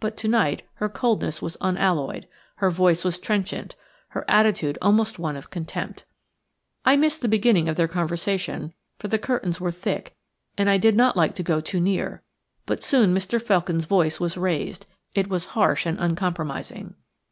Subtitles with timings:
[0.00, 2.26] But to night her coldness was unalloyed;
[2.56, 3.76] her voice was trenchant,
[4.08, 6.04] her attitude almost one of contempt.
[6.84, 10.16] I missed the beginning of their conversation, for the curtains were thick
[10.58, 12.22] and I did not like to go too near,
[12.66, 13.40] but soon Mr.
[13.40, 14.84] Felkin's voice was raised.
[15.14, 16.96] It was harsh and uncompromising.